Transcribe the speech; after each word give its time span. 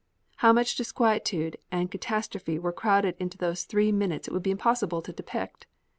How 0.37 0.51
much 0.51 0.77
disquietude 0.77 1.57
and 1.71 1.91
catastrophe 1.91 2.57
were 2.57 2.71
crowded 2.73 3.15
into 3.19 3.37
those 3.37 3.65
three 3.65 3.91
minutes 3.91 4.27
it 4.27 4.33
would 4.33 4.41
be 4.41 4.49
impossible 4.49 5.03
to 5.03 5.13
depict. 5.13 5.67